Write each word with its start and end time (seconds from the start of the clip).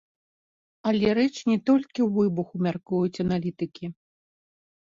Але 0.91 1.11
рэч 1.17 1.35
не 1.51 1.57
толькі 1.71 1.99
ў 2.05 2.09
выбуху, 2.17 2.55
мяркуюць 2.69 3.21
аналітыкі. 3.27 3.85